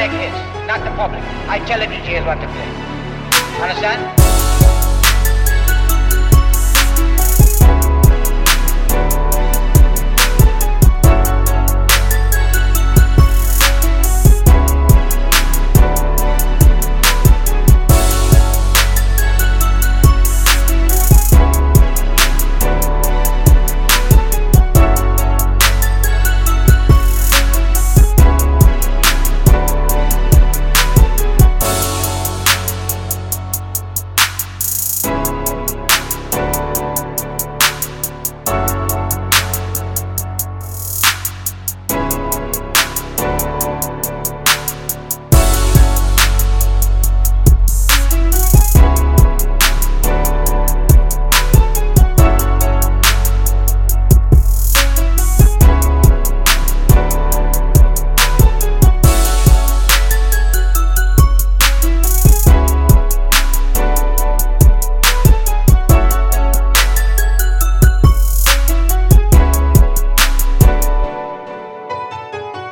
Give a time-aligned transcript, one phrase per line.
[0.00, 1.22] make hits, not the public.
[1.46, 3.60] I tell the DJs what to play.
[3.60, 4.29] Understand?